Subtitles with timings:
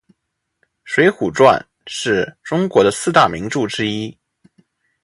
[0.83, 4.17] 水浒传是中国的四大名著之一。